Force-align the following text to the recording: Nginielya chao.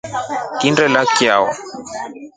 Nginielya 0.55 1.01
chao. 1.15 1.45